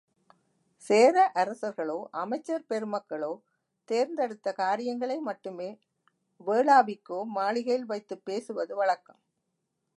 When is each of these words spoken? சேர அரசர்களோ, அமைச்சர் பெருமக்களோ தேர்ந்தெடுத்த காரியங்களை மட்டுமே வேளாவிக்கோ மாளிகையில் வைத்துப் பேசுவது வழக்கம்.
சேர 0.83 1.31
அரசர்களோ, 1.35 1.97
அமைச்சர் 2.11 2.65
பெருமக்களோ 2.69 3.31
தேர்ந்தெடுத்த 3.89 4.53
காரியங்களை 4.53 5.19
மட்டுமே 5.19 5.69
வேளாவிக்கோ 6.47 7.23
மாளிகையில் 7.37 7.85
வைத்துப் 7.85 8.25
பேசுவது 8.25 8.75
வழக்கம். 8.75 9.21